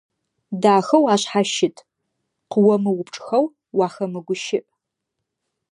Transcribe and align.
Дахэу 0.61 1.05
ашъхьащыт, 1.13 1.77
къыомыупчӀхэу 2.51 3.45
уахэмыгущыӀ. 3.77 4.61